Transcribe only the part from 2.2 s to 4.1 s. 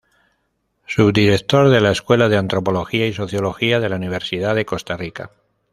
de Antropología y Sociología de la